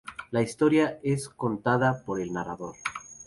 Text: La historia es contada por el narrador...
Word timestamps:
La 0.31 0.41
historia 0.41 0.99
es 1.03 1.29
contada 1.29 2.03
por 2.03 2.19
el 2.19 2.33
narrador... 2.33 2.73